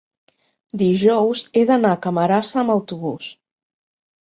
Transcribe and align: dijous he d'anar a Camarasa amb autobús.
dijous 0.81 1.43
he 1.61 1.67
d'anar 1.73 1.93
a 1.97 2.01
Camarasa 2.07 2.59
amb 2.65 2.77
autobús. 2.79 3.31